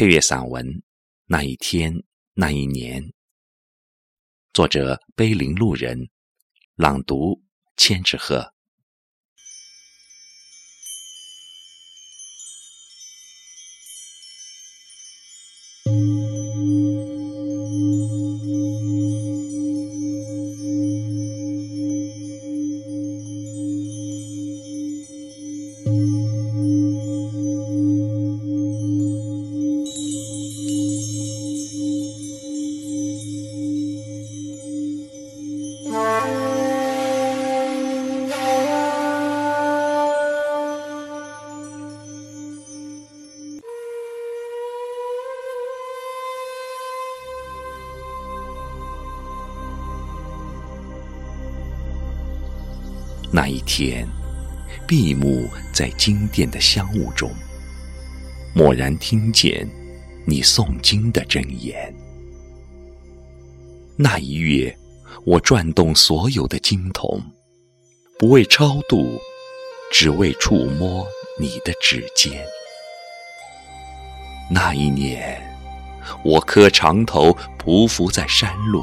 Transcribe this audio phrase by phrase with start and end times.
[0.00, 0.66] 配乐散文
[1.26, 1.92] 《那一天
[2.32, 3.02] 那一年》，
[4.54, 6.08] 作者碑林路人，
[6.74, 7.42] 朗读
[7.76, 8.54] 千纸鹤。
[53.32, 54.08] 那一天，
[54.88, 57.30] 闭目在经殿的香雾中，
[58.56, 59.68] 蓦然听见
[60.26, 61.94] 你诵经的真言。
[63.96, 64.76] 那一月，
[65.24, 67.22] 我转动所有的经筒，
[68.18, 69.20] 不为超度，
[69.92, 71.06] 只为触摸
[71.38, 72.44] 你的指尖。
[74.50, 75.40] 那一年，
[76.24, 78.82] 我磕长头匍匐在山路，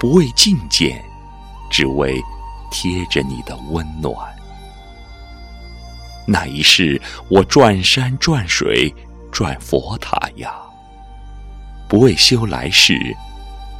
[0.00, 1.00] 不为觐见，
[1.70, 2.20] 只为。
[2.70, 4.14] 贴着你的温暖，
[6.26, 8.94] 那一世我转山转水
[9.32, 10.54] 转佛塔呀，
[11.88, 13.16] 不为修来世，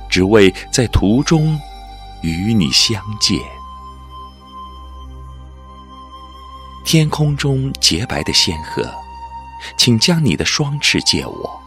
[0.08, 1.58] 只为在途中
[2.22, 3.38] 与你相见。
[6.84, 8.84] 天空中洁白的仙鹤，
[9.76, 11.62] 请将你的双翅借我，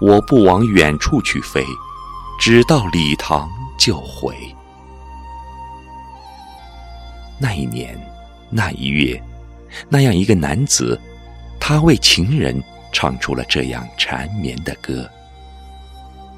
[0.00, 1.64] 我不往远处去飞，
[2.38, 4.55] 只到礼堂就回。
[7.38, 7.98] 那一年，
[8.50, 9.22] 那一月，
[9.88, 10.98] 那样一个男子，
[11.60, 15.08] 他为情人唱出了这样缠绵的歌。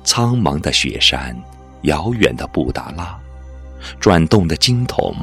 [0.04, 1.36] 苍茫的雪山，
[1.82, 3.18] 遥远的布达拉，
[4.00, 5.14] 转动的经筒，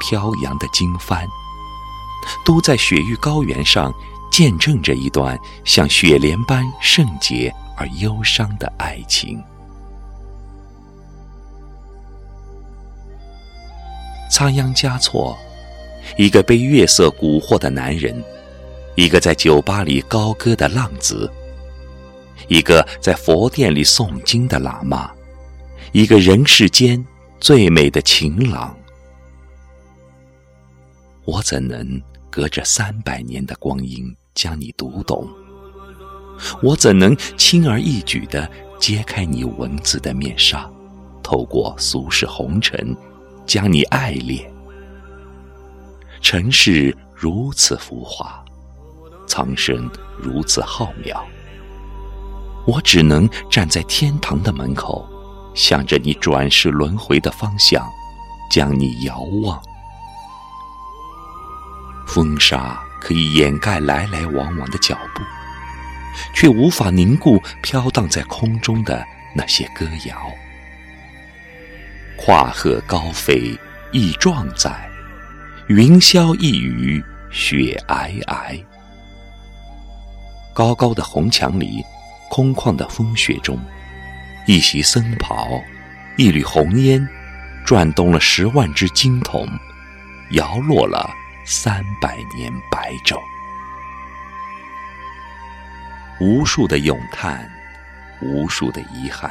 [0.00, 1.26] 飘扬的经幡，
[2.44, 3.92] 都在雪域高原上
[4.30, 9.42] 见证着一段像雪莲般圣洁而忧伤的爱情。
[14.38, 15.36] 仓央嘉措，
[16.16, 18.22] 一个被月色蛊惑的男人，
[18.94, 21.28] 一个在酒吧里高歌的浪子，
[22.46, 25.10] 一个在佛殿里诵经的喇嘛，
[25.90, 27.04] 一个人世间
[27.40, 28.72] 最美的情郎。
[31.24, 32.00] 我怎能
[32.30, 34.06] 隔着三百年的光阴
[34.36, 35.26] 将你读懂？
[36.62, 40.70] 我怎能轻而易举地揭开你文字的面纱，
[41.24, 42.96] 透过俗世红尘？
[43.48, 44.46] 将你爱恋，
[46.20, 48.44] 尘世如此浮华，
[49.26, 51.18] 苍生如此浩渺。
[52.66, 55.08] 我只能站在天堂的门口，
[55.54, 57.88] 向着你转世轮回的方向，
[58.50, 59.58] 将你遥望。
[62.06, 65.22] 风沙可以掩盖来来往往的脚步，
[66.34, 69.02] 却无法凝固飘荡在空中的
[69.34, 70.18] 那些歌谣。
[72.20, 73.56] 跨鹤高飞
[73.92, 74.90] 亦壮哉，
[75.68, 78.60] 云霄一隅雪皑皑。
[80.52, 81.82] 高高的红墙里，
[82.28, 83.56] 空旷的风雪中，
[84.46, 85.62] 一袭僧袍，
[86.16, 87.08] 一缕红烟，
[87.64, 89.48] 转动了十万只经筒，
[90.32, 91.08] 摇落了
[91.46, 93.16] 三百年白昼。
[96.20, 97.48] 无数的咏叹，
[98.20, 99.30] 无数的遗憾，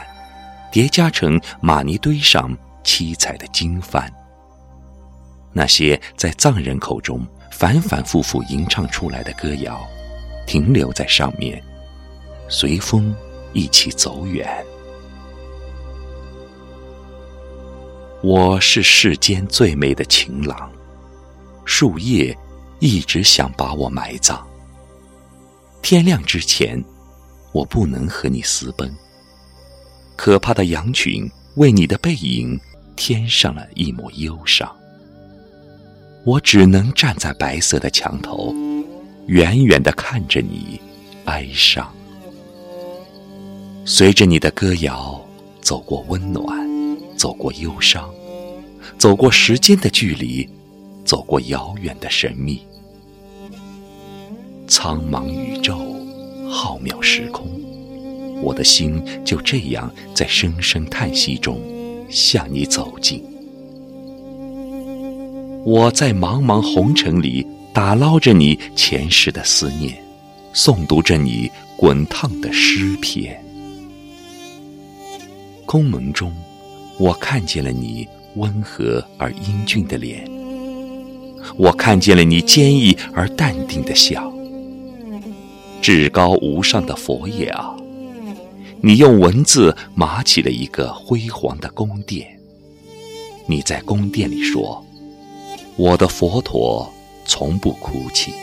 [0.72, 2.58] 叠加成玛尼堆上。
[2.88, 4.09] 七彩的经幡，
[5.52, 9.86] 那些在藏人口中反反复复吟唱出来的歌谣，
[10.48, 11.62] 停留在上面，
[12.48, 13.14] 随风
[13.52, 14.66] 一起走远。
[18.24, 20.72] 我是世间最美的情郎，
[21.66, 22.36] 树叶
[22.80, 24.48] 一直想把我埋葬。
[25.81, 26.81] 天亮之前，
[27.52, 28.92] 我不能和你私奔。
[30.16, 32.57] 可怕的羊群为你的背影。
[32.97, 34.69] 添上了一抹忧伤，
[36.25, 38.53] 我只能站在白色的墙头，
[39.27, 40.81] 远远的看着你
[41.25, 41.89] 哀伤。
[43.85, 45.23] 随着你的歌谣，
[45.61, 46.67] 走过温暖，
[47.15, 48.09] 走过忧伤，
[48.97, 50.49] 走过时间的距离，
[51.05, 52.61] 走过遥远的神秘。
[54.67, 55.77] 苍茫宇宙，
[56.49, 57.47] 浩渺时空，
[58.41, 61.76] 我的心就这样在声声叹息中。
[62.09, 63.21] 向你走近，
[65.65, 69.98] 我在茫茫红尘里打捞着你前世的思念，
[70.54, 73.38] 诵读着你滚烫的诗篇。
[75.65, 76.33] 空蒙中，
[76.98, 80.25] 我看见了你温和而英俊的脸，
[81.57, 84.31] 我看见了你坚毅而淡定的笑。
[85.81, 87.75] 至高无上的佛爷啊，
[88.81, 92.27] 你用文字码起了一个辉煌的宫殿。
[93.45, 94.85] 你在宫殿里说
[95.77, 96.91] ：“我的佛陀
[97.25, 98.33] 从不哭泣。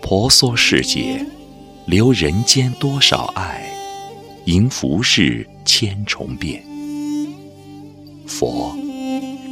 [0.00, 1.24] 婆娑世界，
[1.86, 3.68] 留人间多少爱，
[4.44, 6.62] 迎浮世。”千重变，
[8.24, 8.72] 佛，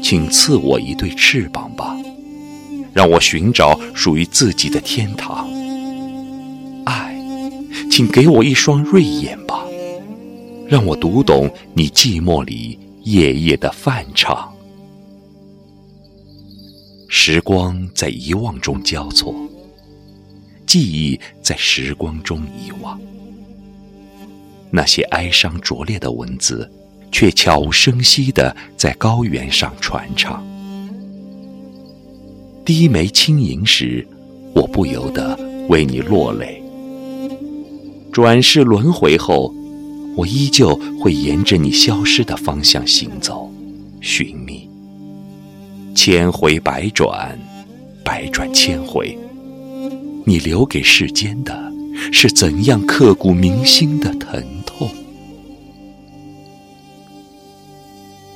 [0.01, 1.99] 请赐我一对翅膀吧，
[2.93, 5.51] 让我寻找属于自己的天堂。
[6.85, 7.21] 爱，
[7.91, 9.37] 请给我一双锐眼，
[10.75, 14.53] 让我读懂你寂寞里夜夜的泛唱。
[17.07, 19.33] 时光在遗忘中交错，
[20.67, 23.01] 记忆在时光中遗忘。
[24.73, 26.69] 那些哀伤拙劣的文字，
[27.13, 30.45] 却悄无声息地在高原上传唱。
[32.65, 34.05] 低眉轻吟时，
[34.53, 35.39] 我不由得
[35.69, 36.61] 为你落泪。
[38.11, 39.55] 转世轮回后，
[40.17, 43.53] 我依旧会沿着你消失的方向行走，
[44.01, 44.69] 寻觅。
[45.95, 47.39] 千回百转，
[48.05, 49.17] 百转千回，
[50.25, 51.73] 你留给世间的
[52.13, 54.91] 是怎样刻骨铭心的疼痛？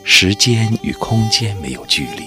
[0.04, 2.24] 时间与空间没有距离，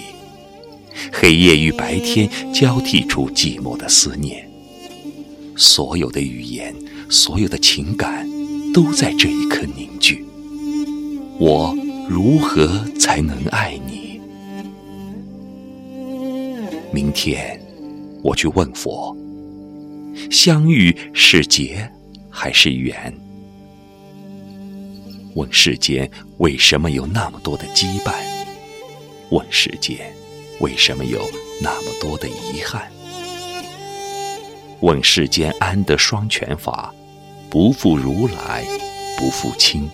[1.12, 4.50] 黑夜与白天交替出寂寞的思念。
[5.58, 6.74] 所有的语言，
[7.10, 8.30] 所有的情感，
[8.74, 10.26] 都在这一刻凝聚。
[11.40, 11.76] 我
[12.08, 12.68] 如何
[13.00, 14.22] 才能爱你？
[16.94, 17.60] 明天，
[18.24, 19.16] 我去问佛：
[20.30, 21.90] 相遇是劫
[22.30, 23.14] 还是缘？
[25.36, 28.14] 问世间为什么有那么多的羁绊？
[29.30, 30.14] 问世间
[30.60, 31.20] 为什么有
[31.62, 32.92] 那么多的遗憾？
[34.82, 36.94] 问世间安得双全法？
[37.52, 38.64] 不负如来，
[39.18, 39.90] 不负卿。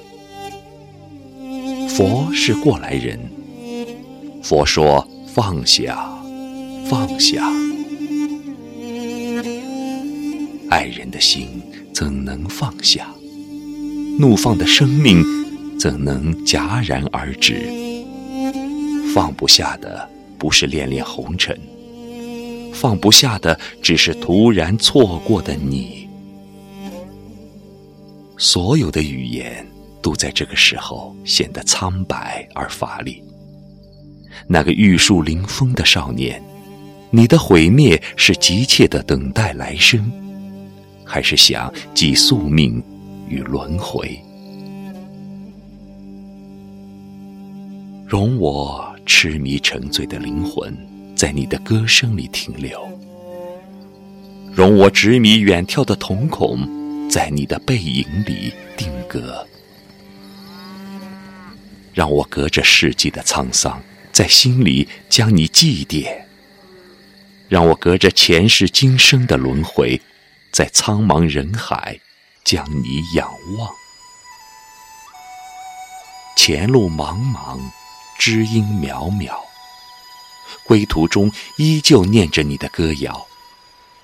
[1.90, 3.20] 佛是过来人，
[4.44, 6.08] 佛说放下，
[6.86, 7.52] 放下。
[10.70, 11.48] 爱人的心
[11.92, 13.08] 怎能放下？
[14.20, 15.24] 怒放的生命
[15.80, 17.68] 怎能戛然而止？
[19.16, 20.08] 放不下的
[20.38, 21.60] 不是恋恋红尘，
[22.72, 26.07] 放不下的只是突然错过的你。
[28.38, 29.66] 所有的语言
[30.02, 33.24] 都在这个时候显得苍白而乏力。
[34.48, 36.42] 那个玉树临风的少年，
[37.10, 40.12] 你的毁灭是急切的等待来生，
[41.04, 42.82] 还是想寄宿命？
[43.30, 44.18] 与轮回，
[48.06, 50.74] 容我痴迷沉醉的灵魂
[51.14, 52.80] 在你的歌声里停留；
[54.50, 56.60] 容我执迷远眺的瞳孔
[57.10, 59.46] 在你的背影里定格；
[61.94, 63.82] 让我隔着世纪的沧桑，
[64.12, 66.10] 在心里将你祭奠；
[67.48, 70.02] 让我隔着前世今生的轮回，
[70.52, 72.00] 在苍茫人海。
[72.44, 73.70] 将你仰望，
[76.38, 77.60] 前路茫茫，
[78.18, 79.38] 知音渺渺。
[80.64, 83.28] 归途中依旧念着你的歌谣，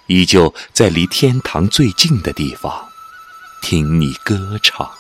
[0.08, 2.90] 依旧在离天堂最近的地方
[3.64, 4.92] 听你歌唱。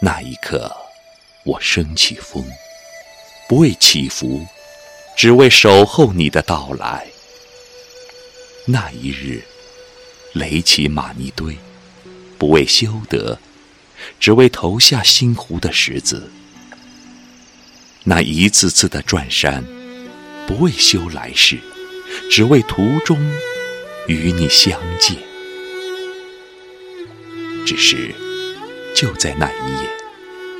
[0.00, 0.74] 那一刻，
[1.44, 2.42] 我升起风，
[3.46, 4.46] 不为祈福，
[5.14, 7.06] 只为守候你的到来。
[8.66, 9.44] 那一日。
[10.32, 11.56] 垒起玛尼堆，
[12.38, 13.38] 不为修德，
[14.20, 16.30] 只为投下心湖的石子。
[18.04, 19.64] 那一次次的转山，
[20.46, 21.58] 不为修来世，
[22.30, 23.18] 只为途中
[24.08, 25.25] 与你相见。
[27.66, 28.14] 只是，
[28.94, 29.88] 就在那一夜，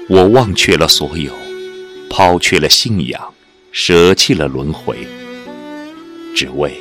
[0.09, 1.33] 我忘却了所有，
[2.11, 3.33] 抛却了信仰，
[3.71, 5.07] 舍弃了轮回，
[6.35, 6.77] 只为。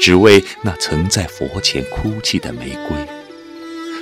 [0.00, 2.96] 只为那曾在佛前哭泣的玫瑰，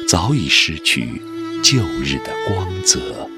[0.09, 1.21] 早已失去
[1.61, 3.29] 旧日的光泽。